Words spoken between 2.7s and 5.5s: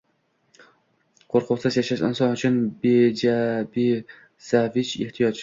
bazaviy ehtiyoj.